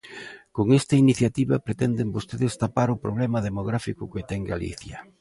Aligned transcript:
Con 0.55 0.67
esta 0.79 0.95
iniciativa 1.05 1.63
pretenden 1.67 2.13
vostedes 2.17 2.57
tapar 2.63 2.89
o 2.91 3.01
problema 3.05 3.39
demográfico 3.47 4.03
que 4.13 4.27
ten 4.29 4.41
Galicia. 4.51 4.97